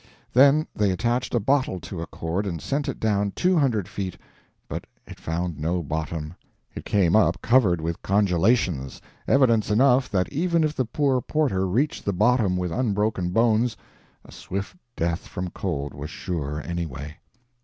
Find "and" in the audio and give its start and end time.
2.47-2.59